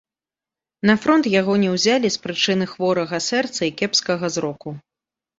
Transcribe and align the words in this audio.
На 0.89 0.93
фронт 1.01 1.27
яго 1.39 1.53
не 1.63 1.69
ўзялі 1.73 2.09
з 2.15 2.21
прычыны 2.23 2.65
хворага 2.71 3.19
сэрца 3.27 3.61
і 3.69 3.75
кепскага 3.83 4.31
зроку. 4.37 4.69